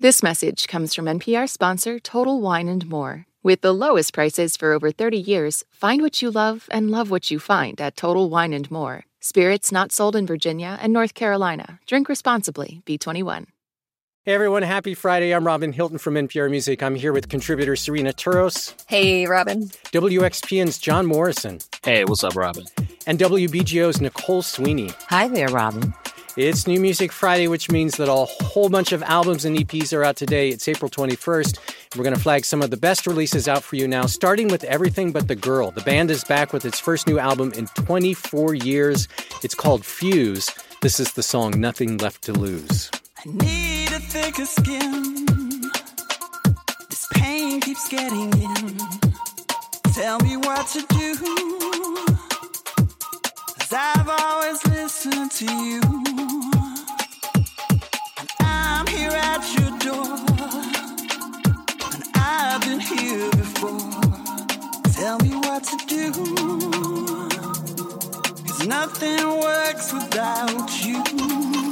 [0.00, 3.26] This message comes from NPR sponsor Total Wine and More.
[3.42, 7.32] With the lowest prices for over 30 years, find what you love and love what
[7.32, 9.06] you find at Total Wine and More.
[9.18, 11.80] Spirits not sold in Virginia and North Carolina.
[11.88, 12.80] Drink responsibly.
[12.86, 13.46] B21.
[14.22, 15.34] Hey everyone, happy Friday.
[15.34, 16.80] I'm Robin Hilton from NPR Music.
[16.80, 18.74] I'm here with contributor Cyrena Touros.
[18.86, 19.64] Hey, Robin.
[19.90, 21.58] WXPN's John Morrison.
[21.82, 22.66] Hey, what's up, Robin?
[23.08, 24.92] And WBGO's Nicole Sweeney.
[25.08, 25.92] Hi there, Robin.
[26.40, 28.14] It's New Music Friday, which means that a
[28.44, 30.50] whole bunch of albums and EPs are out today.
[30.50, 31.58] It's April 21st.
[31.96, 34.62] We're going to flag some of the best releases out for you now, starting with
[34.62, 35.72] Everything But the Girl.
[35.72, 39.08] The band is back with its first new album in 24 years.
[39.42, 40.48] It's called Fuse.
[40.80, 42.88] This is the song Nothing Left to Lose.
[43.18, 45.26] I need a thicker skin.
[46.88, 48.78] This pain keeps getting in.
[49.92, 51.16] Tell me what to do.
[53.58, 56.17] Cause I've always listened to you.
[68.68, 71.67] Nothing works without you.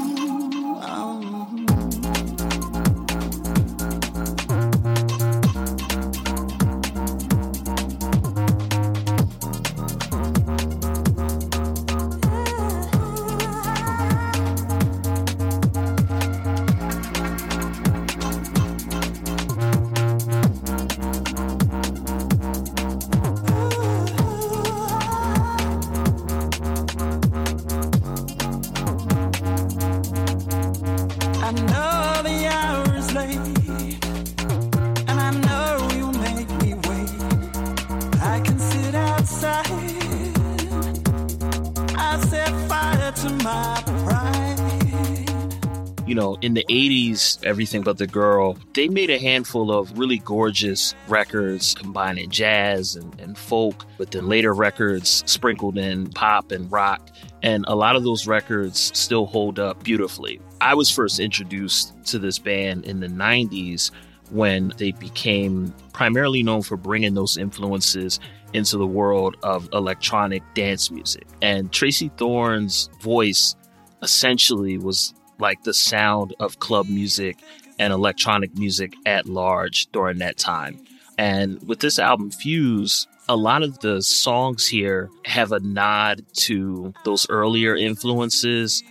[46.46, 51.74] In the 80s, Everything But the Girl, they made a handful of really gorgeous records
[51.74, 57.10] combining jazz and, and folk, but then later records sprinkled in pop and rock.
[57.42, 60.40] And a lot of those records still hold up beautifully.
[60.60, 63.90] I was first introduced to this band in the 90s
[64.30, 68.20] when they became primarily known for bringing those influences
[68.52, 71.26] into the world of electronic dance music.
[71.42, 73.56] And Tracey Thorn's voice
[74.00, 77.38] essentially was like the sound of club music
[77.78, 80.78] and electronic music at large during that time.
[81.18, 86.94] And with this album, Fuse, a lot of the songs here have a nod to
[87.04, 88.82] those earlier influences,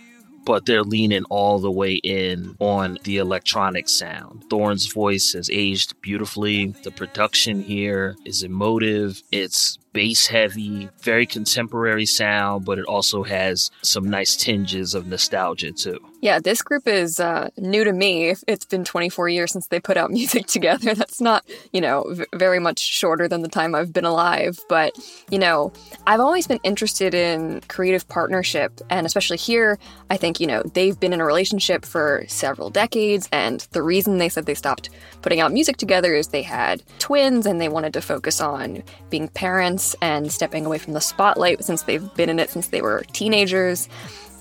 [0.44, 4.44] but they're leaning all the way in on the electronic sound.
[4.50, 6.66] Thorn's voice has aged beautifully.
[6.84, 9.22] The production here is emotive.
[9.32, 15.72] It's bass heavy, very contemporary sound, but it also has some nice tinges of nostalgia
[15.72, 15.98] too.
[16.20, 18.34] Yeah, this group is uh, new to me.
[18.46, 20.94] It's been 24 years since they put out music together.
[20.94, 24.58] That's not, you know, v- very much shorter than the time I've been alive.
[24.68, 24.98] But,
[25.30, 25.72] you know,
[26.06, 28.80] I've always been interested in creative partnership.
[28.90, 29.78] And especially here,
[30.10, 33.28] I think, you know, they've been in a relationship for several decades.
[33.30, 34.90] And the reason they said they stopped
[35.22, 39.28] putting out music together is they had twins and they wanted to focus on being
[39.28, 43.04] parents and stepping away from the spotlight since they've been in it since they were
[43.12, 43.88] teenagers.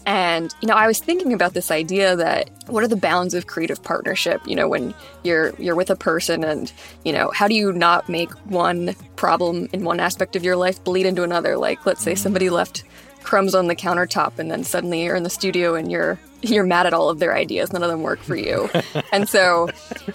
[0.06, 3.48] And you know, I was thinking about this idea that what are the bounds of
[3.48, 4.42] creative partnership?
[4.46, 6.72] You know, when you're you're with a person and,
[7.04, 10.84] you know, how do you not make one problem in one aspect of your life
[10.84, 11.58] bleed into another?
[11.58, 12.84] Like let's say somebody left
[13.26, 16.86] crumbs on the countertop and then suddenly you're in the studio and you're you're mad
[16.86, 18.70] at all of their ideas none of them work for you
[19.12, 19.68] and so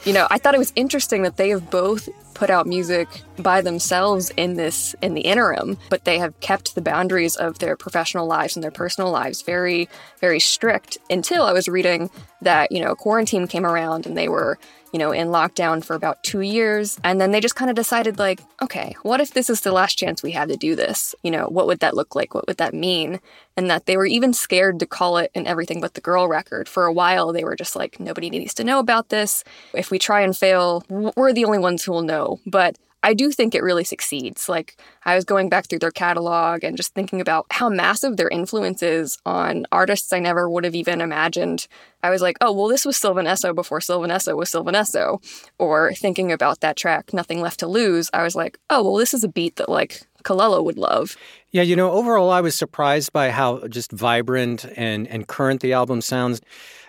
[0.05, 2.09] you know i thought it was interesting that they have both
[2.41, 3.07] put out music
[3.41, 7.77] by themselves in this in the interim but they have kept the boundaries of their
[7.77, 9.87] professional lives and their personal lives very
[10.23, 12.09] very strict until i was reading
[12.41, 14.59] that you know quarantine came around and they were
[14.93, 16.99] you know, in lockdown for about two years.
[17.05, 19.97] And then they just kind of decided, like, okay, what if this is the last
[19.97, 21.15] chance we have to do this?
[21.23, 22.35] You know, what would that look like?
[22.35, 23.21] What would that mean?
[23.57, 26.69] And that they were even scared to call it an Everything But the Girl record.
[26.69, 29.45] For a while, they were just like, nobody needs to know about this.
[29.75, 32.41] If we try and fail, we're the only ones who will know.
[32.47, 34.49] But I do think it really succeeds.
[34.49, 38.29] Like, I was going back through their catalog and just thinking about how massive their
[38.29, 41.67] influence is on artists I never would have even imagined.
[42.03, 45.23] I was like, oh, well, this was Sylvan Esso before Sylvan Esso was Sylvan Esso.
[45.59, 49.15] Or thinking about that track, Nothing Left to Lose, I was like, oh, well, this
[49.15, 51.17] is a beat that, like, Kelela would love.
[51.53, 55.73] Yeah, you know, overall, I was surprised by how just vibrant and, and current the
[55.73, 56.43] album sounds.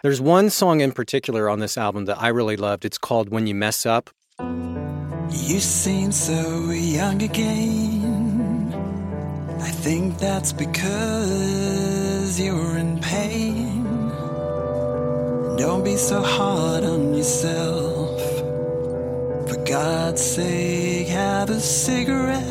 [0.04, 2.84] There's one song in particular on this album that I really loved.
[2.84, 4.10] It's called When You Mess Up.
[5.30, 8.74] You seem so young again.
[9.60, 13.84] I think that's because you're in pain.
[15.58, 18.20] Don't be so hard on yourself.
[19.48, 22.42] For God's sake, have a cigarette.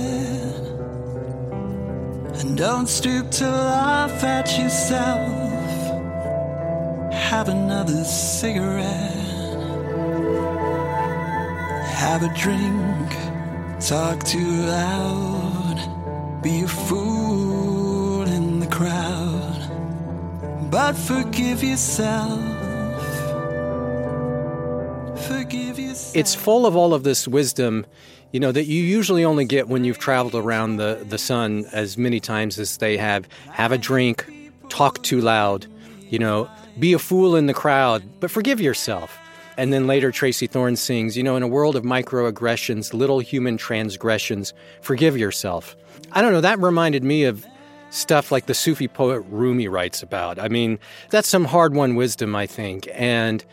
[2.40, 5.30] And don't stoop to laugh at yourself.
[7.12, 9.29] Have another cigarette.
[12.20, 13.80] Have a drink.
[13.80, 16.42] Talk too loud.
[16.42, 19.70] Be a fool in the crowd.
[20.70, 22.38] But forgive yourself.
[25.28, 26.14] Forgive yourself.
[26.14, 27.86] It's full of all of this wisdom,
[28.32, 31.96] you know, that you usually only get when you've traveled around the, the sun as
[31.96, 33.26] many times as they have.
[33.52, 34.30] Have a drink,
[34.68, 35.64] talk too loud,
[36.10, 39.18] you know, be a fool in the crowd, but forgive yourself.
[39.56, 43.56] And then later, Tracey Thorn sings, you know, in a world of microaggressions, little human
[43.56, 45.76] transgressions, forgive yourself.
[46.12, 47.46] I don't know, that reminded me of
[47.90, 50.38] stuff like the Sufi poet Rumi writes about.
[50.38, 50.78] I mean,
[51.10, 52.88] that's some hard won wisdom, I think.
[52.92, 53.44] And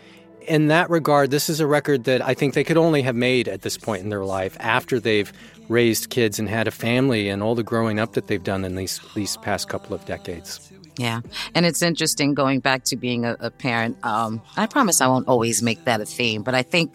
[0.42, 3.48] in that regard, this is a record that I think they could only have made
[3.48, 5.32] at this point in their life after they've
[5.68, 8.76] raised kids and had a family and all the growing up that they've done in
[8.76, 10.67] these, these past couple of decades.
[10.98, 11.22] Yeah.
[11.54, 13.98] And it's interesting going back to being a, a parent.
[14.04, 16.92] Um, I promise I won't always make that a theme, but I think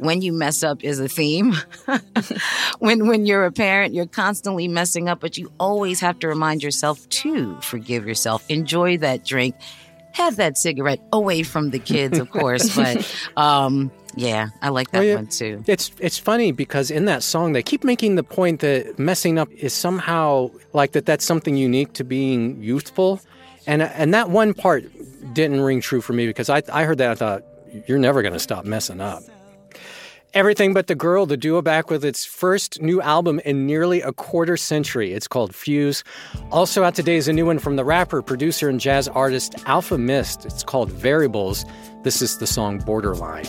[0.00, 1.54] when you mess up is a theme.
[2.78, 6.62] when when you're a parent, you're constantly messing up, but you always have to remind
[6.62, 8.44] yourself to forgive yourself.
[8.48, 9.54] Enjoy that drink.
[10.12, 14.98] Have that cigarette away from the kids, of course, but um, yeah, I like that
[14.98, 15.62] Well, yeah, one too.
[15.66, 19.50] It's it's funny because in that song they keep making the point that messing up
[19.52, 23.20] is somehow like that that's something unique to being youthful,
[23.66, 24.84] and and that one part
[25.34, 27.44] didn't ring true for me because I I heard that I thought
[27.86, 29.22] you're never going to stop messing up.
[30.32, 34.12] Everything But the Girl, the duo back with its first new album in nearly a
[34.12, 35.12] quarter century.
[35.12, 36.04] It's called Fuse.
[36.52, 39.98] Also out today is a new one from the rapper, producer, and jazz artist Alfa
[39.98, 40.46] Mist.
[40.46, 41.64] It's called Variables.
[42.04, 43.46] This is the song Borderline.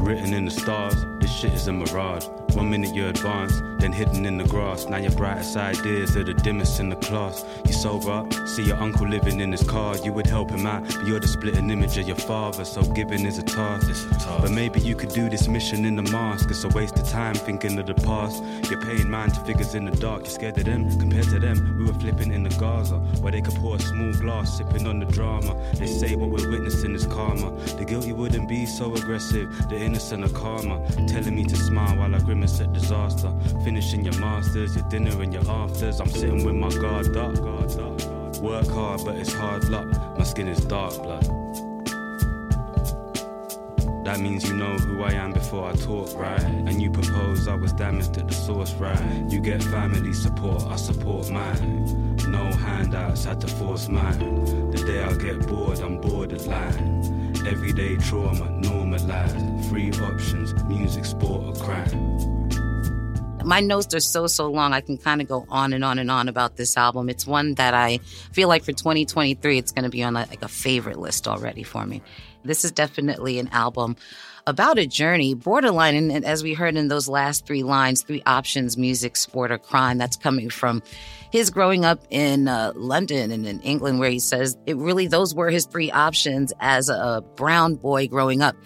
[0.00, 2.26] Written in the stars, this shit is a mirage.
[2.56, 4.86] One minute you're advanced, then hidden in the grass.
[4.86, 7.44] Now your brightest ideas are the dimmest in the class.
[7.66, 9.94] You sober up, see your uncle living in his car.
[9.98, 12.64] You would help him out, but you're the splitting image of your father.
[12.64, 14.08] So giving is a task.
[14.40, 16.48] But maybe you could do this mission in the mask.
[16.50, 18.42] It's a waste of time thinking of the past.
[18.70, 20.22] You're paying mind to figures in the dark.
[20.22, 21.76] You're scared of them compared to them.
[21.78, 24.98] We were flipping in the Gaza, where they could pour a small glass, sipping on
[24.98, 25.54] the drama.
[25.74, 27.50] They say what we're witnessing is karma.
[27.76, 29.46] The guilty wouldn't be so aggressive.
[29.68, 30.80] The innocent are karma.
[31.06, 33.32] Telling me to smile while I grimace at disaster.
[33.64, 36.00] Finishing your masters, your dinner and your afters.
[36.00, 36.66] I'm sitting with my.
[36.76, 37.38] Guard up.
[38.42, 39.86] Work hard, but it's hard luck.
[40.18, 41.24] My skin is dark blood.
[44.04, 46.42] That means you know who I am before I talk, right?
[46.42, 49.00] And you propose I was damaged at the source, right?
[49.28, 52.16] You get family support, I support mine.
[52.28, 54.44] No handouts, had to force mine.
[54.70, 57.25] The day I get bored, I'm borderline.
[57.46, 59.36] Everyday trauma, normalized.
[59.70, 62.16] Free options, music, sport, or crime.
[63.44, 66.10] my notes are so so long i can kind of go on and on and
[66.10, 67.98] on about this album it's one that i
[68.32, 71.86] feel like for 2023 it's going to be on like a favorite list already for
[71.86, 72.02] me
[72.44, 73.94] this is definitely an album
[74.46, 78.76] about a journey borderline and, as we heard in those last three lines three options
[78.76, 80.82] music sport or crime that's coming from
[81.32, 85.34] his growing up in uh, london and in england where he says it really those
[85.34, 88.56] were his three options as a brown boy growing up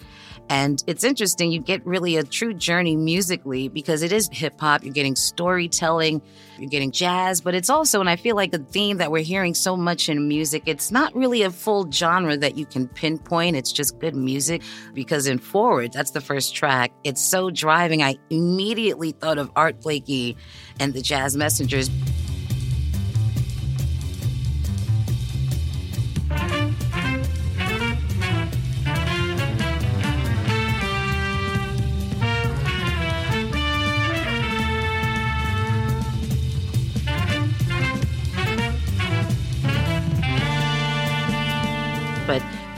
[0.51, 4.83] and it's interesting, you get really a true journey musically because it is hip hop.
[4.83, 6.21] You're getting storytelling,
[6.59, 9.53] you're getting jazz, but it's also, and I feel like a theme that we're hearing
[9.53, 13.55] so much in music, it's not really a full genre that you can pinpoint.
[13.55, 14.61] It's just good music
[14.93, 18.03] because in Foreword, that's the first track, it's so driving.
[18.03, 20.35] I immediately thought of Art Blakey
[20.81, 21.89] and the Jazz Messengers.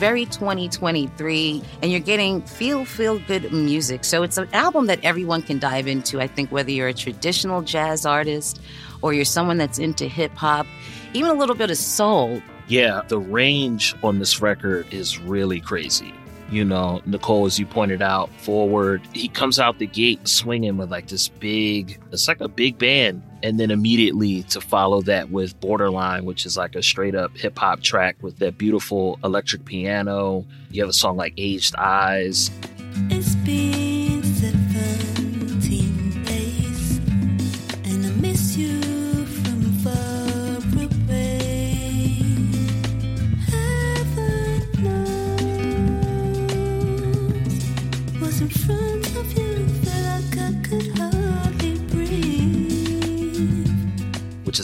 [0.03, 5.41] Very 2023 and you're getting feel feel good music so it's an album that everyone
[5.41, 8.59] can dive into i think whether you're a traditional jazz artist
[9.01, 10.67] or you're someone that's into hip hop
[11.13, 16.13] even a little bit of soul Yeah, the range on this record is really crazy.
[16.53, 20.91] You know, Nicole, as you pointed out, Foreword, he comes out the gate swinging with
[20.91, 23.23] like this big, it's like a big band.
[23.41, 27.57] And then immediately to follow that with Borderline, which is like a straight up hip
[27.57, 30.45] hop track with that beautiful electric piano.
[30.69, 32.51] You have a song like Aged Eyes.
[33.09, 33.32] It's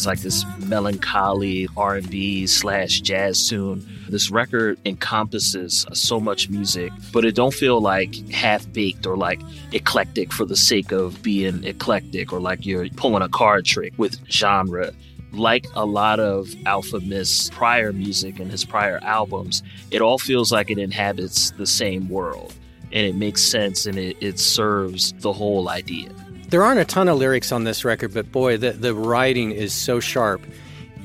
[0.10, 3.88] like this melancholy R&B slash jazz tune.
[4.10, 9.40] This record encompasses so much music, but it don't feel like half baked or like
[9.72, 14.18] eclectic for the sake of being eclectic or like you're pulling a card trick with
[14.28, 14.92] genre
[15.32, 19.62] like a lot of Alfa Mist's prior music and his prior albums,
[19.92, 22.56] it all feels like it inhabits the same world
[22.92, 26.10] and it makes sense and it, it serves the whole idea.
[26.50, 29.72] There aren't a ton of lyrics on this record, but boy, the, the writing is
[29.72, 30.42] so sharp.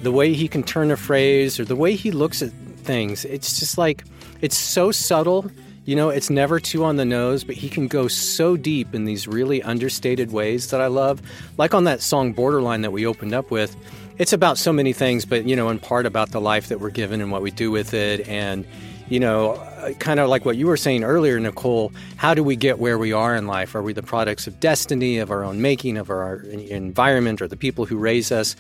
[0.01, 3.59] The way he can turn a phrase or the way he looks at things, it's
[3.59, 4.05] just like,
[4.41, 5.51] it's so subtle.
[5.85, 9.05] You know, it's never too on the nose, but he can go so deep in
[9.05, 11.21] these really understated ways that I love.
[11.59, 13.77] Like on that song Borderline that we opened up with,
[14.17, 16.89] it's about so many things, but, you know, in part about the life that we're
[16.89, 18.27] given and what we do with it.
[18.27, 18.67] And,
[19.11, 19.63] you know,
[19.99, 23.13] kind of like what you were saying earlier, Nicole, how do we get where we
[23.13, 23.75] are in life?
[23.75, 27.57] Are we the products of destiny, of our own making, of our environment, or the
[27.57, 28.57] people who raise us?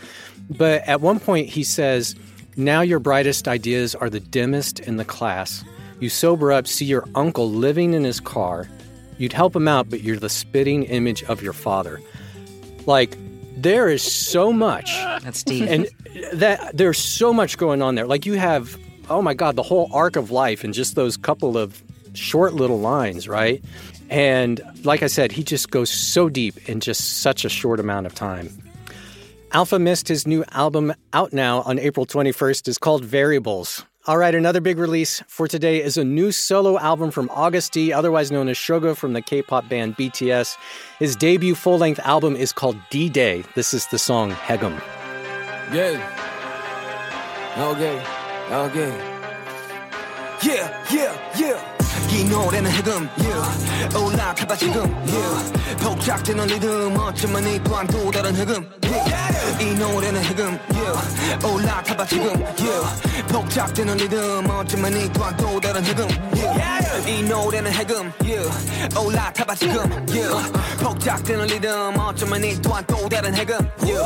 [0.50, 2.14] But at one point, he says,
[2.56, 5.64] Now your brightest ideas are the dimmest in the class.
[6.00, 8.68] You sober up, see your uncle living in his car.
[9.16, 12.00] You'd help him out, but you're the spitting image of your father.
[12.86, 13.16] Like,
[13.56, 14.92] there is so much.
[15.22, 15.68] That's deep.
[15.68, 15.88] And
[16.32, 18.06] that there's so much going on there.
[18.06, 18.78] Like you have,
[19.11, 21.82] oh my God, the whole arc of life in just those couple of
[22.14, 23.62] short little lines, right?
[24.11, 28.06] And like I said, he just goes so deep in just such a short amount
[28.06, 28.50] of time.
[29.52, 33.84] Alfa Mist, his new album out now on April 21st, is called Variables.
[34.06, 37.90] All right, another big release for today is a new solo album from Agust D,
[37.92, 40.56] otherwise known as Suga from the K pop band BTS.
[40.99, 43.44] His debut full length album is called D Day.
[43.54, 44.78] This is the song Haegum.
[45.73, 46.11] Yeah.
[47.56, 48.23] Okay.
[48.50, 48.92] Okay.
[50.42, 51.73] Yeah, yeah, yeah.
[52.24, 53.98] 이 노래는 해금 yeah.
[53.98, 55.52] 올라타봐 지금 yeah.
[55.76, 59.62] 복잡되는 리듬 어쩌면 이 또한 또 다른 해금 yeah.
[59.62, 61.46] 이 노래는 해금 yeah.
[61.46, 62.28] 올라타봐 지금
[62.58, 63.26] yeah.
[63.28, 67.10] 복잡되는 리듬 어쩌면 이 또한 또 다른 해금 yeah.
[67.12, 68.98] 이 노래는 해금 yeah.
[68.98, 69.76] 올라타봐 지금
[70.08, 70.52] yeah.
[70.82, 74.02] 복잡되는 리듬 어쩌면 이 또한 또 다른 해금 yeah.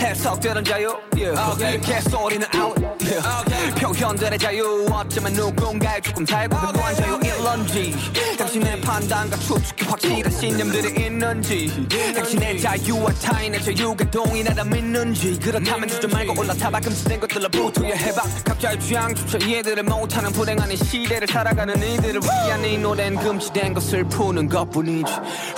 [0.00, 1.50] 해석되는 자유 yeah.
[1.50, 1.80] okay.
[1.80, 3.26] 개소리는 out yeah.
[3.40, 3.74] okay.
[3.74, 7.94] 표현들의 자유 어쩌면 누군가의 조금 살고 근무한 자유 일 런지.
[8.36, 11.88] 당신의 판단과 추측이 확실한 신념들이 있는지.
[12.14, 15.38] 당신의 자유와 타인의 자유가 동일하다 믿는지.
[15.40, 16.80] 그렇다면 주저 말고 올라타봐.
[16.80, 18.22] 금지된 것들로 부투여해봐.
[18.44, 24.48] 각자의 취향조차 이해들을 못하는 불행한 이 시대를 살아가는 이들을 위한 이 노래는 금지된 것을 푸는
[24.48, 25.12] 것뿐이지.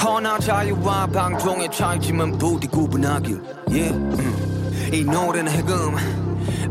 [0.05, 3.41] 허나 자유와 방종의 차이지만 부디 구분하길.
[3.71, 3.93] yeah.
[3.93, 4.91] 음.
[4.93, 5.97] 이 노래는 해금.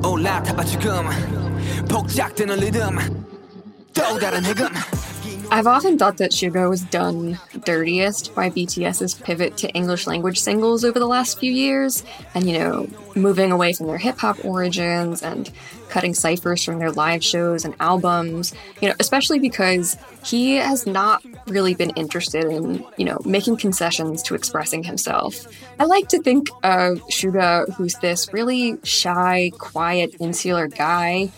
[0.04, 1.10] 올라타봐 지금.
[1.90, 3.28] 복잡되는 리듬.
[3.94, 4.68] 또 다른 해금
[5.50, 10.84] I've often thought that Suga was done dirtiest by BTS's pivot to English language singles
[10.84, 12.04] over the last few years,
[12.36, 15.50] and you know, moving away from their hip hop origins and
[15.90, 21.24] cutting ciphers from their live shows and albums, you know, especially because he has not
[21.48, 25.48] really been interested in, you know, making concessions to expressing himself.
[25.80, 31.32] I like to think of Suga, who's this really shy, quiet, insular guy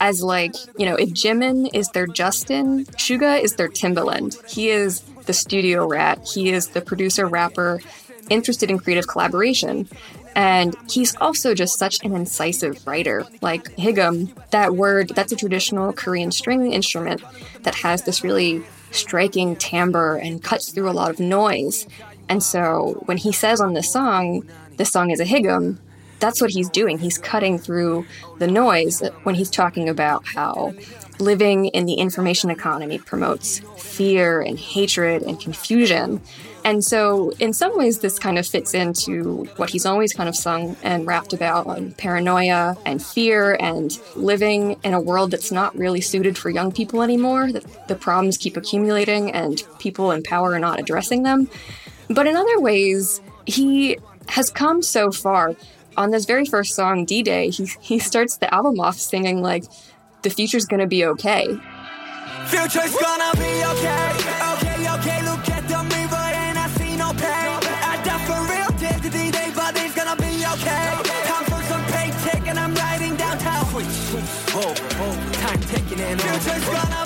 [0.00, 4.44] as like, you know, if Jimin is their Justin, Suga is their Timbaland.
[4.48, 6.26] He is the studio rat.
[6.34, 7.80] He is the producer rapper
[8.28, 9.88] interested in creative collaboration.
[10.34, 13.26] And he's also just such an incisive writer.
[13.40, 17.22] Like haegum, that word, that's a traditional Korean string instrument
[17.62, 21.86] that has this really striking timbre and cuts through a lot of noise.
[22.28, 25.78] And so when he says on this song, this song is a haegum,
[26.18, 26.98] that's what he's doing.
[26.98, 28.06] He's cutting through
[28.38, 30.74] the noise when he's talking about how
[31.18, 36.20] living in the information economy promotes fear and hatred and confusion.
[36.64, 40.34] And so, in some ways, this kind of fits into what he's always kind of
[40.34, 45.76] sung and rapped about on paranoia and fear and living in a world that's not
[45.78, 50.54] really suited for young people anymore, that the problems keep accumulating and people in power
[50.54, 51.48] are not addressing them.
[52.08, 55.54] But in other ways, he has come so far
[55.96, 59.64] on this very first song, D Day, he, he starts the album off singing, like,
[60.22, 61.46] the future's gonna be okay.
[62.46, 64.10] Future's gonna be okay.
[64.54, 67.58] Okay, okay, look at the mirror and I see no pain.
[67.82, 68.66] I die for real
[69.06, 70.90] the D-Day, but it's gonna be okay.
[71.30, 73.64] Time for some paycheck and I'm riding downtown.
[75.32, 76.20] Time taking it.
[76.20, 77.05] Future's gonna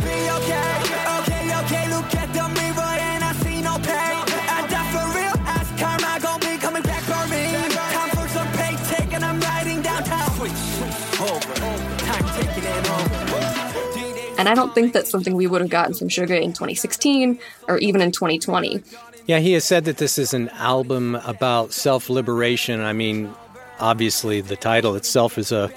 [14.50, 17.38] I don't think that's something we would have gotten from Suga in 2016
[17.69, 18.83] or even in 2020.
[19.26, 22.80] Yeah, he has said that this is an album about self liberation.
[22.80, 23.33] I mean,
[23.78, 25.71] obviously the title itself is a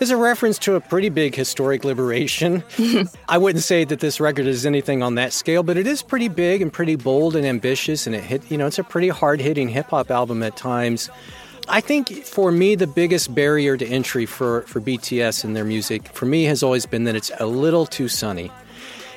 [0.00, 2.64] is a reference to a pretty big historic liberation.
[3.28, 6.28] I wouldn't say that this record is anything on that scale, but it is pretty
[6.28, 8.50] big and pretty bold and ambitious, and it hit.
[8.50, 11.10] You know, it's a pretty hard hitting hip hop album at times.
[11.68, 16.08] I think for me, the biggest barrier to entry for, for BTS and their music,
[16.08, 18.50] for me, has always been that it's a little too sunny.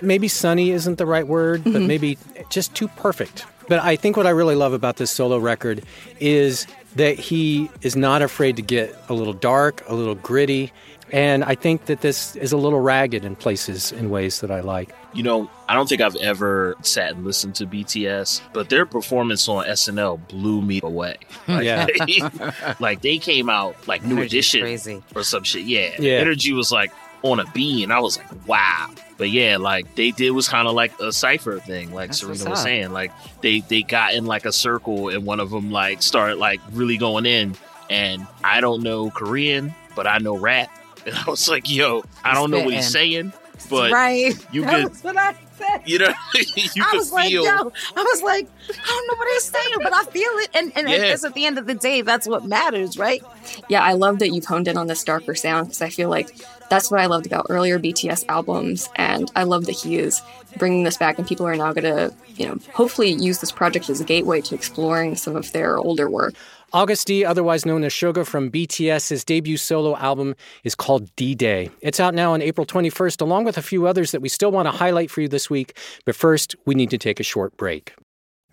[0.01, 1.87] Maybe sunny isn't the right word, but mm-hmm.
[1.87, 2.17] maybe
[2.49, 3.45] just too perfect.
[3.67, 5.83] But I think what I really love about this solo record
[6.19, 10.73] is that he is not afraid to get a little dark, a little gritty.
[11.11, 14.61] And I think that this is a little ragged in places in ways that I
[14.61, 14.95] like.
[15.13, 19.49] You know, I don't think I've ever sat and listened to BTS, but their performance
[19.49, 21.17] on SNL blew me away.
[21.47, 22.51] Like, Yeah.
[22.79, 25.03] like they came out like New Energy's Edition crazy.
[25.15, 25.63] or some shit.
[25.65, 25.95] Yeah.
[25.99, 26.13] Yeah.
[26.19, 26.91] Energy was like
[27.23, 28.89] on a B, and I was like, wow.
[29.17, 32.49] But yeah, like they did was kind of like a cipher thing, like That's Cyrena
[32.49, 32.91] was saying.
[32.91, 36.61] Like they they got in like a circle, and one of them like started like
[36.71, 37.55] really going in.
[37.89, 40.69] And I don't know Korean, but I know rap.
[41.05, 43.33] And I was like, yo, I don't know what he's saying,
[43.69, 44.33] but right.
[44.51, 45.81] you that could- was what I said.
[45.85, 47.43] you know, you I could was like, feel.
[47.43, 50.49] yo, I was like, I don't know what he's saying, but I feel it.
[50.55, 53.23] And, and I guess at the end of the day, that's what matters, right?
[53.69, 56.35] Yeah, I love that you've honed in on this darker sound because I feel like
[56.69, 60.21] that's what I loved about earlier BTS albums, and I love that he is
[60.57, 63.89] bringing this back, and people are now going to, you know, hopefully use this project
[63.89, 66.33] as a gateway to exploring some of their older work.
[66.73, 71.69] Agust D, otherwise known as Suga from BTS's debut solo album, is called D Day.
[71.81, 74.67] It's out now on April 21st, along with a few others that we still want
[74.67, 75.77] to highlight for you this week.
[76.05, 77.93] But first, we need to take a short break.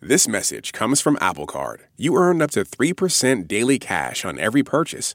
[0.00, 1.82] This message comes from Apple Card.
[1.96, 5.14] You earn up to 3% daily cash on every purchase.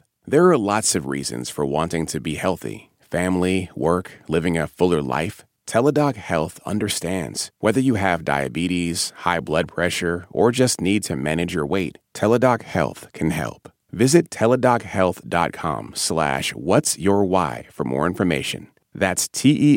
[0.27, 5.01] There are lots of reasons for wanting to be healthy family, work, living a fuller
[5.01, 5.43] life.
[5.67, 7.51] Teladoc Health understands.
[7.59, 12.61] Whether you have diabetes, high blood pressure, or just need to manage your weight, Teladoc
[12.63, 13.71] Health can help.
[13.91, 18.67] Visit teladochealth.com slash what's your why for more information.
[18.93, 19.73] That's T-E-L-A-D-O-C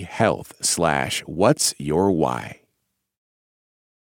[0.00, 2.60] health slash what's your why.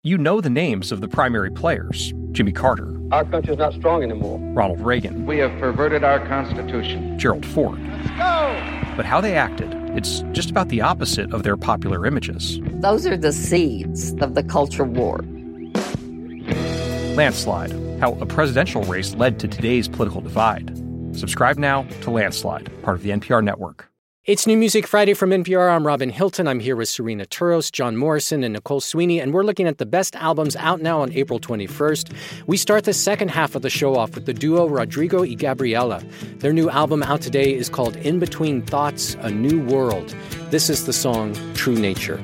[0.06, 4.38] You know the names of the primary players Jimmy Carter, Our country's not strong anymore.
[4.54, 7.18] Ronald Reagan, We have perverted our Constitution.
[7.18, 7.78] Gerald Ford.
[8.18, 8.94] Go!
[8.98, 12.60] But how they acted, it's just about the opposite of their popular images.
[12.82, 15.22] Those are the seeds of the culture war.
[17.16, 20.78] Landslide How a Presidential Race Led to Today's Political Divide.
[21.16, 23.93] Subscribe now to Landslide, part of the NPR network.
[24.26, 25.70] It's New Music Friday from NPR.
[25.70, 26.48] I'm Robin Hilton.
[26.48, 29.86] I'm here with Cyrena Touros, John Morrison, and Nicole Sweeney, and we're looking at the
[29.86, 32.14] best albums out now on April 21st.
[32.48, 36.02] We start the second half of the show off with the duo Rodrigo y Gabriela.
[36.38, 40.16] Their new album out today is called In Between Thoughts A New World.
[40.52, 42.24] This is the song True Nature.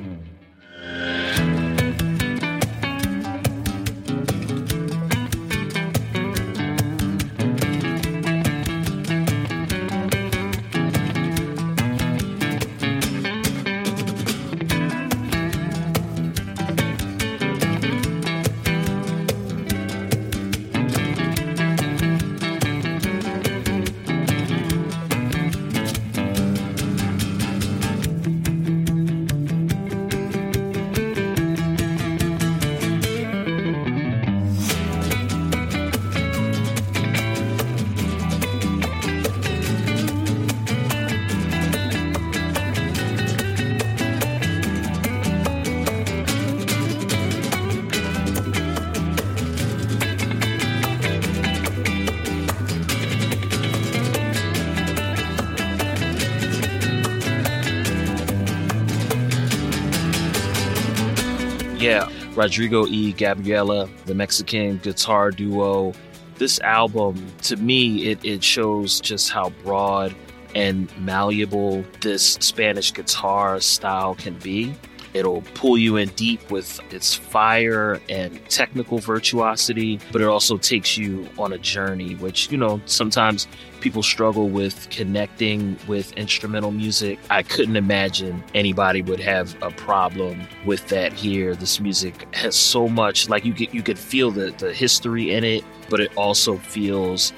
[62.39, 63.11] Rodrigo E.
[63.11, 65.91] Gabriela, the Mexican guitar duo.
[66.35, 70.15] This album, to me, it, it shows just how broad
[70.55, 74.73] and malleable this Spanish guitar style can be.
[75.13, 80.97] It'll pull you in deep with its fire and technical virtuosity, but it also takes
[80.97, 83.47] you on a journey, which, you know, sometimes
[83.79, 87.17] people struggle with connecting with instrumental music.
[87.29, 91.55] I couldn't imagine anybody would have a problem with that here.
[91.55, 95.43] This music has so much like you get you could feel the, the history in
[95.43, 97.33] it, but it also feels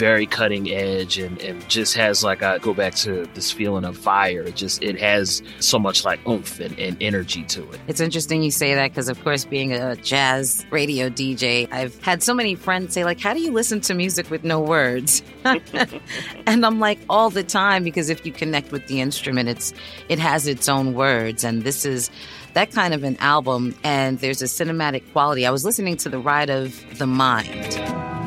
[0.00, 3.98] very cutting edge and, and just has like I go back to this feeling of
[3.98, 4.40] fire.
[4.40, 7.78] It just it has so much like oomph and, and energy to it.
[7.86, 12.22] It's interesting you say that because, of course, being a jazz radio DJ, I've had
[12.22, 15.22] so many friends say, like, how do you listen to music with no words?
[15.44, 19.74] and I'm like, all the time, because if you connect with the instrument, it's
[20.08, 21.44] it has its own words.
[21.44, 22.10] And this is
[22.54, 25.46] that kind of an album, and there's a cinematic quality.
[25.46, 28.19] I was listening to The Ride of the Mind.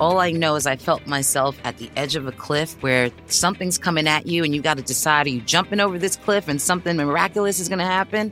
[0.00, 3.78] All I know is I felt myself at the edge of a cliff where something's
[3.78, 6.60] coming at you and you got to decide are you jumping over this cliff and
[6.60, 8.30] something miraculous is going to happen?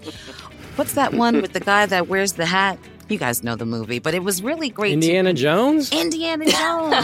[0.76, 2.78] What's that one with the guy that wears the hat?
[3.08, 4.92] You guys know the movie, but it was really great.
[4.94, 5.92] Indiana Jones?
[5.92, 6.94] Indiana Jones.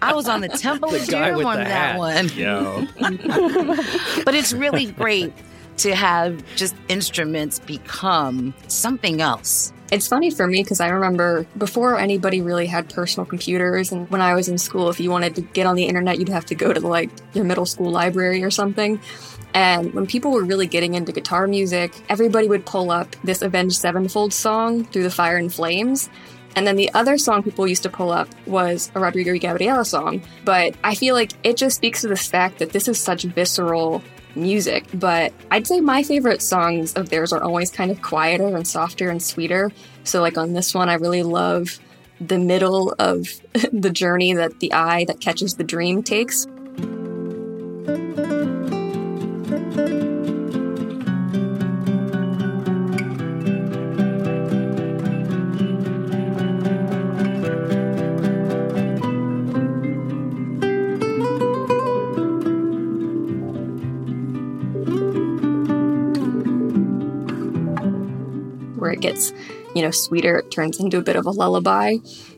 [0.00, 1.98] I was on the Temple The of Doom on that hat.
[1.98, 2.28] one.
[2.28, 2.86] Yo.
[4.24, 5.32] but it's really great
[5.78, 9.72] to have just instruments become something else.
[9.92, 14.20] It's funny for me because I remember before anybody really had personal computers, and when
[14.20, 16.56] I was in school, if you wanted to get on the internet, you'd have to
[16.56, 19.00] go to like your middle school library or something.
[19.54, 23.76] And when people were really getting into guitar music, everybody would pull up this Avenged
[23.76, 26.10] Sevenfold song, Through the Fire and Flames.
[26.56, 29.84] And then the other song people used to pull up was a Rodrigo y Gabriela
[29.84, 30.22] song.
[30.44, 34.02] But I feel like it just speaks to the fact that this is such visceral
[34.36, 34.84] music.
[34.94, 39.10] But I'd say my favorite songs of theirs are always kind of quieter and softer
[39.10, 39.72] and sweeter.
[40.04, 41.78] So, like on this one, I really love
[42.20, 43.28] the middle of
[43.72, 46.46] the journey that the eye that catches the dream takes.
[69.76, 71.96] You know, sweeter, it turns into a bit of a lullaby.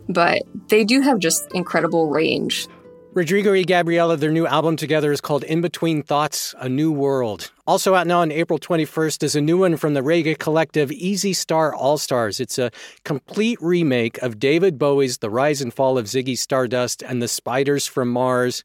[0.09, 2.67] But they do have just incredible range.
[3.15, 7.53] Rodrigo y Gabriela, their new album together is called In Between Thoughts, A New World.
[7.65, 11.33] Also out now on April 21st is a new one from the reggae collective Easy
[11.33, 12.41] Star All Stars.
[12.41, 12.73] It's a
[13.05, 17.87] complete remake of David Bowie's The Rise and Fall of Ziggy Stardust and the Spiders
[17.87, 18.65] from Mars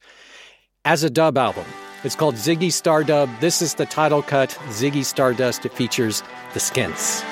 [0.84, 1.66] as a dub album.
[2.04, 3.30] It's called Ziggy Stardub.
[3.40, 5.64] This is the title cut, Ziggy Stardust.
[5.64, 6.24] It features
[6.56, 7.24] the Skints.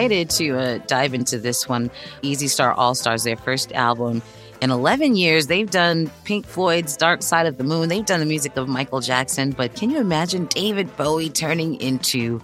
[0.00, 1.90] Excited to uh, dive into this one,
[2.22, 4.22] Easy Star All Stars, their first album.
[4.62, 7.90] In 11 years, they've done Pink Floyd's Dark Side of the Moon.
[7.90, 9.50] They've done the music of Michael Jackson.
[9.50, 12.40] But can you imagine David Bowie turning into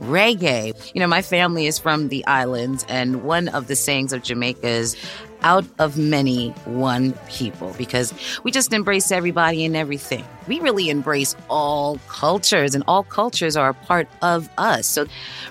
[0.00, 0.74] reggae?
[0.94, 4.66] You know, my family is from the islands, and one of the sayings of Jamaica
[4.66, 4.96] is
[5.42, 8.12] out of many, one people, because
[8.44, 10.24] we just embrace everybody and everything.
[10.48, 14.86] We really embrace all cultures, and all cultures are a part of us.
[14.86, 15.06] So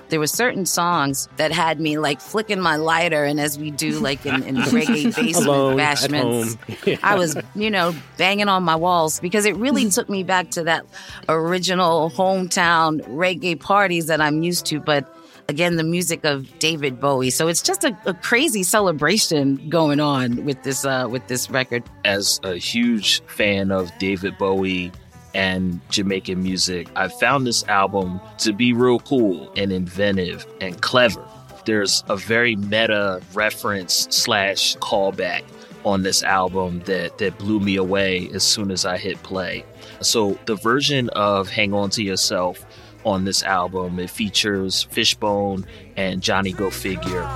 [0.08, 3.98] there were certain songs that had me like flicking my lighter, and as we do
[3.98, 6.56] like in, in reggae basement Alone bashments.
[6.86, 6.98] Yeah.
[7.02, 10.64] I was, you know, banging on my walls because it really took me back to
[10.64, 10.86] that
[11.28, 14.78] original hometown reggae parties that I'm used to.
[14.78, 15.12] But
[15.48, 17.30] again, the music of David Bowie.
[17.30, 21.82] So it's just a, a crazy celebration going on with this uh, with this record.
[22.04, 24.92] as a huge fan of David Bowie
[25.34, 31.24] and Jamaican music, I found this album to be real cool and inventive and clever.
[31.66, 35.42] There's a very meta reference slash callback
[35.84, 39.64] on this album that that blew me away as soon as I hit play.
[40.00, 42.65] So the version of Hang On to Yourself
[43.06, 44.00] on this album.
[44.00, 45.64] It features Fishbone
[45.96, 47.26] and JohnnyGo Figure.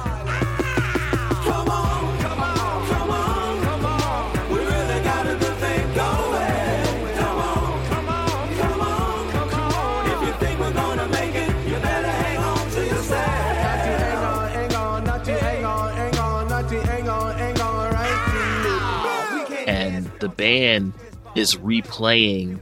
[19.67, 20.93] and the band
[21.37, 22.59] is replaying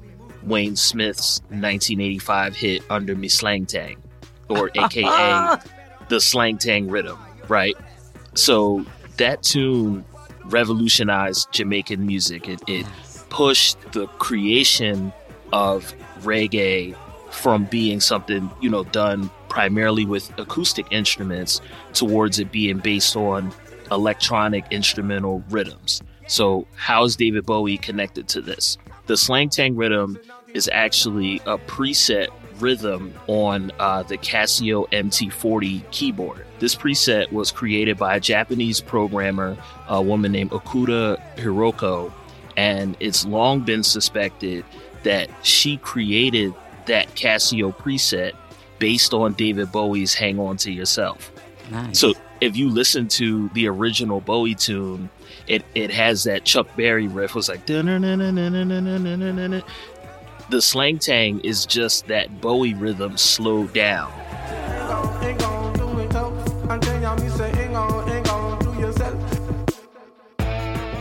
[0.48, 3.96] Wayne Smith's 1985 hit Under Mi Sleng Teng,
[4.48, 5.58] or AKA
[6.08, 7.76] the Slang Tang Rhythm, right?
[8.34, 8.84] So
[9.18, 10.04] that tune
[10.46, 12.48] revolutionized Jamaican music.
[12.48, 12.86] It, it
[13.28, 15.12] pushed the creation
[15.52, 16.96] of reggae
[17.30, 21.60] from being something, you know, done primarily with acoustic instruments
[21.92, 23.52] towards it being based on
[23.90, 26.02] electronic instrumental rhythms.
[26.26, 28.76] So, how is David Bowie connected to this?
[29.06, 30.18] The sleng teng rhythm
[30.54, 32.28] is actually a preset
[32.60, 36.44] rhythm on uh, the Casio MT40 keyboard.
[36.58, 39.56] This preset was created by a Japanese programmer,
[39.88, 42.12] a woman named Okuda Hiroko,
[42.56, 44.64] and it's long been suspected
[45.04, 46.52] that she created
[46.86, 48.32] that Casio preset
[48.78, 51.30] based on David Bowie's Hang On to Yourself.
[51.70, 51.98] Nice.
[51.98, 55.10] So if you listen to the original Bowie tune,
[55.46, 57.30] it, it has that Chuck Berry riff.
[57.30, 57.66] It was like,
[60.50, 64.12] the sleng teng is just that Bowie rhythm slowed down.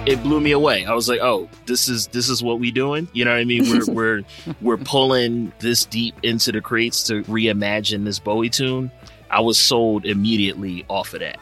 [0.05, 0.85] It blew me away.
[0.85, 3.45] I was like, "Oh, this is this is what we doing." You know what I
[3.45, 3.69] mean?
[3.69, 4.23] We're we're
[4.61, 8.89] we're pulling this deep into the crates to reimagine this Bowie tune.
[9.29, 11.39] I was sold immediately off of that.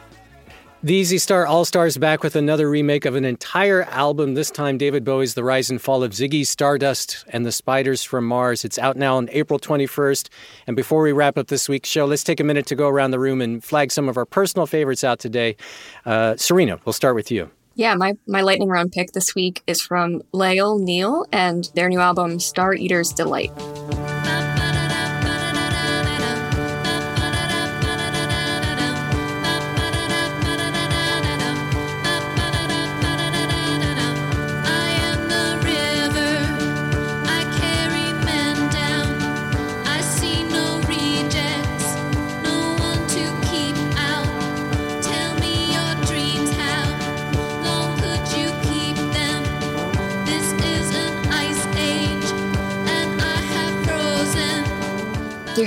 [0.82, 4.34] The Easy Star All Stars back with another remake of an entire album.
[4.34, 8.26] This time, David Bowie's The Rise and Fall of Ziggy Stardust and the Spiders from
[8.26, 8.62] Mars.
[8.62, 10.28] It's out now on April 21st.
[10.66, 13.12] And before we wrap up this week's show, let's take a minute to go around
[13.12, 15.56] the room and flag some of our personal favorites out today.
[16.04, 17.50] Uh, Cyrena, we'll start with you.
[17.74, 22.00] Yeah, my, my lightning round pick this week is from Lael Neale and their new
[22.00, 23.50] album, Star Eater's Delight.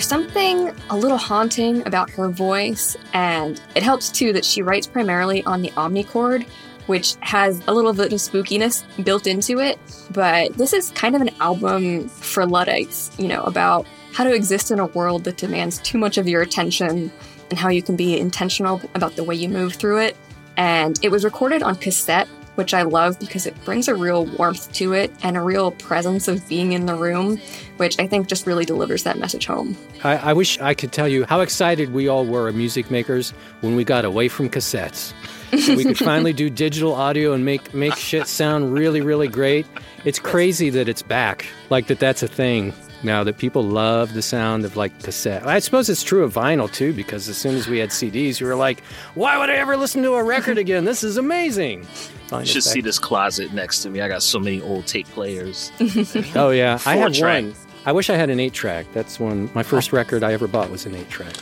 [0.10, 5.44] Something a little haunting about her voice, and it helps too that she writes primarily
[5.44, 6.48] on the omnichord,
[6.88, 9.78] which has a little bit of spookiness built into it.
[10.10, 14.72] But this is kind of an album for Luddites, you know, about how to exist
[14.72, 17.12] in a world that demands too much of your attention
[17.52, 20.18] and how you can be intentional about the way you move through it.
[20.58, 22.28] And it was recorded on cassette,
[22.60, 26.28] which I love because it brings a real warmth to it and a real presence
[26.28, 27.38] of being in the room,
[27.78, 29.78] which I think just really delivers that message home.
[30.04, 33.78] I, I wish I could tell you how excited we all were, music makers, when
[33.78, 35.14] we got away from cassettes.
[35.58, 39.66] So we could finally do digital audio and make make shit sound really, really great.
[40.04, 42.00] It's crazy that it's back, like that.
[42.00, 45.46] That's a thing now that people love the sound of like cassette.
[45.48, 48.48] I suppose it's true of vinyl too, because as soon as we had CDs, you
[48.48, 48.82] were like,
[49.16, 50.86] "Why would I ever listen to a record again?
[50.86, 51.88] This is amazing."
[52.32, 54.02] You should see this closet next to me.
[54.02, 55.72] I got so many old tape players.
[56.36, 57.44] Oh yeah, I have track.
[57.44, 57.54] one.
[57.86, 58.86] I wish I had an eight track.
[58.94, 59.50] That's one.
[59.56, 61.34] My first record I ever bought was an eight track.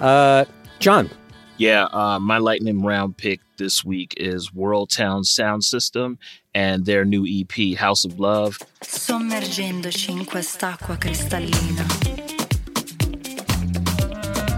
[0.00, 0.44] Uh,
[0.78, 1.10] John.
[1.58, 6.18] Yeah, uh, my lightning round pick this week is Worldtown SoundSystem
[6.54, 8.58] and their new EP, House of Love.
[8.80, 11.84] sommergendoci in quest'acqua cristallina,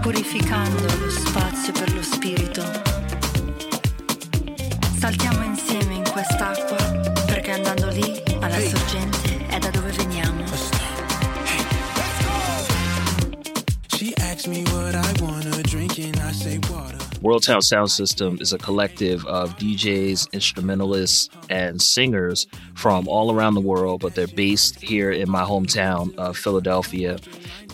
[0.03, 2.61] purificando lo spazio per lo spirito.
[4.99, 6.77] Saltiamo insieme in quest'acqua,
[7.25, 10.45] perché andando lì, alla sorgente, è da dove veniamo.
[13.97, 15.90] She asked me what I wanna drink
[16.31, 16.97] and I say water.
[17.21, 24.01] Worldtown SoundSystem is a collective of DJs, instrumentalists, and singers from all around the world,
[24.01, 27.19] but they're based here in my hometown of Philadelphia.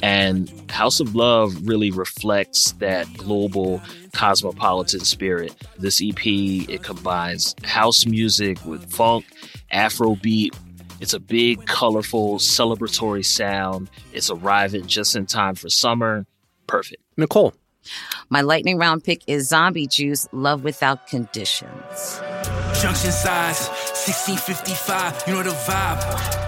[0.02, 3.82] And House of Love really reflects that global
[4.14, 5.56] cosmopolitan spirit.
[5.80, 9.26] This EP, it combines house music with funk,
[9.72, 10.56] Afrobeat.
[11.00, 13.90] It's a big, colorful, celebratory sound.
[14.12, 16.26] It's arriving just in time for summer.
[16.66, 17.02] Perfect.
[17.16, 17.54] Nicole.
[18.30, 22.22] My lightning round pick is Zombie Juice Love Without Conditions.
[22.82, 26.47] Junction size, 1655, you know the vibe.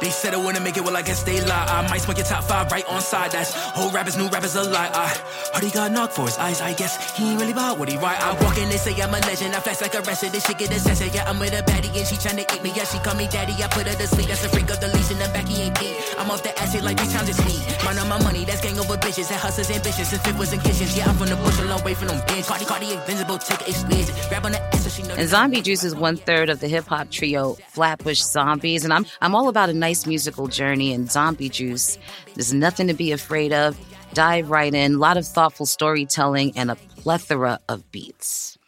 [0.00, 1.66] They said I wouldn't make it, well, I guess they lie.
[1.66, 3.32] I might smoke your top five right on side.
[3.32, 4.90] That's whole rappers, new rappers a lie.
[4.94, 5.08] I
[5.54, 6.60] heard he got knocked for his eyes.
[6.60, 8.20] I guess he ain't really about what he write.
[8.20, 9.56] I walk in, they say I'm a legend.
[9.56, 10.30] I flex like a wrestler.
[10.30, 11.02] This shit get a sense.
[11.14, 12.70] Yeah, I'm with a baddie and she tryna eat me.
[12.76, 13.54] Yeah, she call me daddy.
[13.62, 14.28] I put her to sleep.
[14.28, 15.48] That's a freak of the leash in the back.
[15.48, 15.96] He ain't beat.
[16.18, 17.58] I'm off the acid like three times it's me.
[17.84, 18.44] Mine on my money.
[18.44, 19.28] That's gang over bitches.
[19.30, 20.10] That hustlers ambitious.
[20.10, 20.96] Since fifth was in kitchens.
[20.96, 21.58] Yeah, I'm from the bush.
[21.58, 22.46] A long way from them bins.
[22.46, 23.38] Cardi, Cardi, invincible.
[23.38, 24.14] Take it exquisite.
[24.28, 25.14] Grab on the ass so she know.
[25.14, 29.06] And Zombie Juice is one third of the hip hop trio Flatbush Zombies, and I'm
[29.20, 30.92] I'm all about a nice musical journey.
[30.92, 31.98] And Zombie Juice,
[32.34, 33.78] there's nothing to be afraid of.
[34.14, 34.94] Dive right in.
[34.94, 38.58] A lot of thoughtful storytelling and a plethora of beats.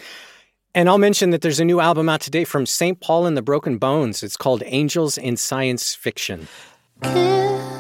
[0.74, 3.00] And I'll mention that there's a new album out today from St.
[3.00, 4.22] Paul and the Broken Bones.
[4.22, 6.46] It's called Angels in Science Fiction.
[7.00, 7.79] Before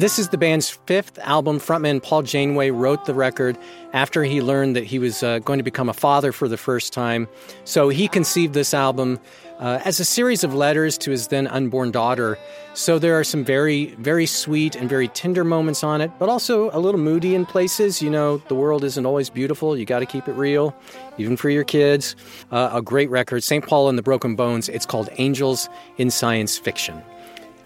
[0.00, 1.60] This is the band's fifth album.
[1.60, 3.58] Frontman Paul Janeway wrote the record
[3.92, 6.94] after he learned that he was uh, going to become a father for the first
[6.94, 7.28] time.
[7.64, 9.20] So he conceived this album
[9.58, 12.38] uh, as a series of letters to his then unborn daughter.
[12.72, 16.70] So there are some very, very sweet and very tender moments on it, but also
[16.70, 18.00] a little moody in places.
[18.00, 19.76] You know, the world isn't always beautiful.
[19.76, 20.74] You got to keep it real,
[21.18, 22.16] even for your kids.
[22.50, 23.66] Uh, a great record, St.
[23.66, 24.70] Paul and the Broken Bones.
[24.70, 27.02] It's called Angels in Science Fiction.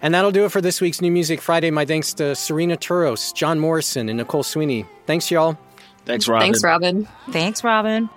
[0.04, 1.70] And that'll do it for this week's New Music Friday.
[1.70, 4.84] My thanks to Cyrena Touros, John Morrison, and Nicole Sweeney.
[5.06, 5.56] Thanks, y'all.
[6.04, 6.44] Thanks, Robin.
[6.44, 7.08] Thanks, Robin.
[7.30, 8.10] Thanks, Robin.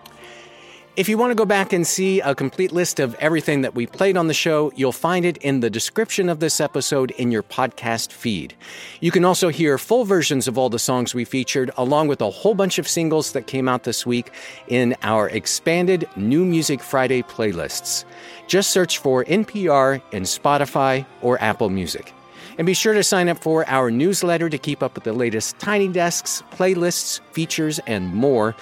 [0.97, 3.85] If you want to go back and see a complete list of everything that we
[3.85, 7.43] played on the show, you'll find it in the description of this episode in your
[7.43, 8.55] podcast feed.
[8.99, 12.31] You can also hear full versions of all the songs we featured, along with a
[12.31, 14.31] whole bunch of singles that came out this week
[14.69, 18.03] in our expanded New Music Friday playlists.
[18.47, 22.11] Just search for NPR in Spotify or Apple Music.
[22.57, 25.59] And be sure to sign up for our newsletter to keep up with the latest
[25.59, 28.55] Tiny Desks, playlists, features, and more.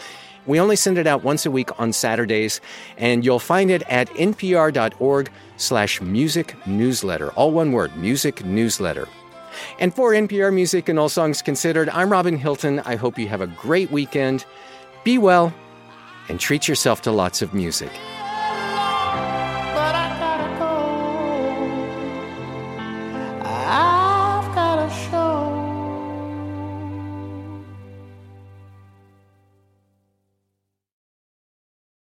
[0.45, 2.61] We only send it out once a week on Saturdays,
[2.97, 7.31] and you'll find it at npr.org slash music newsletter.
[7.31, 9.07] All one word, music newsletter.
[9.79, 12.79] And for NPR Music and All Songs Considered, I'm Robin Hilton.
[12.79, 14.45] I hope you have a great weekend.
[15.03, 15.53] Be well
[16.27, 17.91] and treat yourself to lots of music.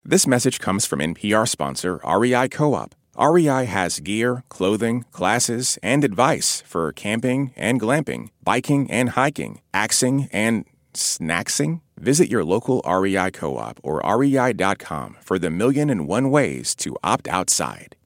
[0.10, 2.96] This message comes from NPR sponsor REI Co op.
[3.20, 10.30] REI has gear, clothing, classes, and advice for camping and glamping, biking and hiking, axing
[10.32, 11.82] and snacksing.
[11.98, 16.96] Visit your local REI co op or rei.com for the million and one ways to
[17.04, 17.98] opt outside.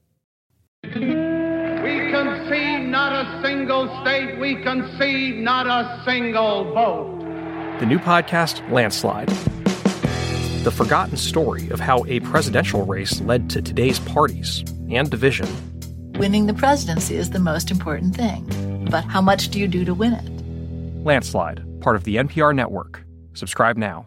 [0.82, 4.40] We concede not a single state.
[4.40, 7.20] We concede not a single vote.
[7.78, 9.30] The new podcast, Landslide.
[10.62, 15.48] The forgotten story of how a presidential race led to today's parties and division.
[16.20, 18.86] Winning the presidency is the most important thing.
[18.88, 21.04] But how much do you do to win it?
[21.04, 23.02] Landslide, part of the NPR network.
[23.34, 24.06] Subscribe now.